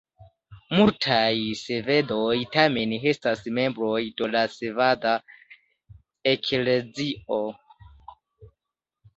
[0.77, 5.13] Multaj svedoj tamen restas membroj de la sveda
[6.33, 7.41] Eklezio.